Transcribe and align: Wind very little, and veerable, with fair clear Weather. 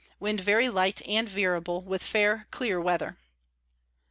Wind 0.19 0.41
very 0.41 0.67
little, 0.67 1.05
and 1.07 1.29
veerable, 1.29 1.83
with 1.83 2.01
fair 2.01 2.47
clear 2.49 2.81
Weather. 2.81 3.19